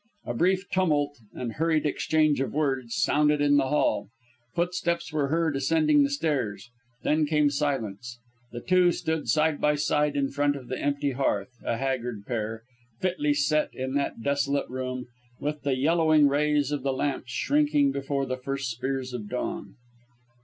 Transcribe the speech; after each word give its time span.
A 0.25 0.33
brief 0.33 0.67
tumult 0.71 1.19
and 1.35 1.53
hurried 1.53 1.85
exchange 1.85 2.41
of 2.41 2.55
words 2.55 2.95
sounded 2.95 3.39
in 3.39 3.57
the 3.57 3.67
hall; 3.67 4.09
footsteps 4.55 5.13
were 5.13 5.27
heard 5.27 5.55
ascending 5.55 6.01
the 6.01 6.09
stairs, 6.09 6.71
then 7.03 7.27
came 7.27 7.51
silence. 7.51 8.17
The 8.51 8.61
two 8.61 8.91
stood 8.93 9.29
side 9.29 9.61
by 9.61 9.75
side 9.75 10.15
in 10.17 10.31
front 10.31 10.55
of 10.55 10.69
the 10.69 10.79
empty 10.79 11.11
hearth, 11.11 11.51
a 11.63 11.77
haggard 11.77 12.25
pair, 12.25 12.63
fitly 12.99 13.35
set 13.35 13.69
in 13.75 13.93
that 13.93 14.23
desolate 14.23 14.71
room, 14.71 15.05
with 15.39 15.61
the 15.61 15.77
yellowing 15.77 16.27
rays 16.27 16.71
of 16.71 16.81
the 16.81 16.93
lamps 16.93 17.31
shrinking 17.31 17.91
before 17.91 18.25
the 18.25 18.37
first 18.37 18.71
spears 18.71 19.13
of 19.13 19.29
dawn. 19.29 19.75